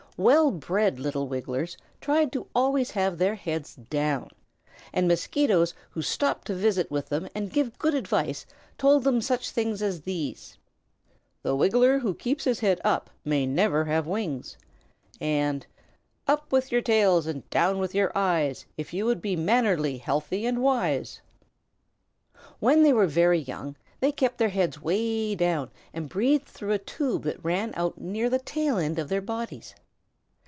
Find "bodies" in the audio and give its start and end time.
29.21-29.73